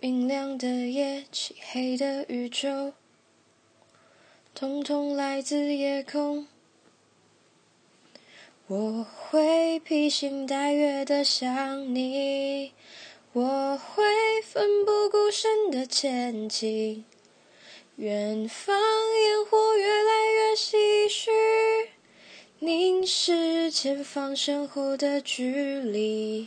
[0.00, 2.92] 明亮的夜，漆黑的宇宙，
[4.54, 6.46] 统统来自夜空。
[8.68, 12.72] 我会披星戴月的想你，
[13.32, 14.04] 我会
[14.44, 17.04] 奋不顾身的前进。
[17.96, 21.32] 远方烟火越来越唏嘘，
[22.60, 26.46] 凝视前方身后的距离。